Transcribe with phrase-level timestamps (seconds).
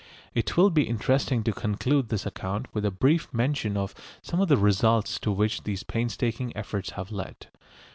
[0.33, 3.93] It will be interesting to conclude this account with a brief mention of
[4.23, 7.49] some of the results to which these painstaking efforts have led.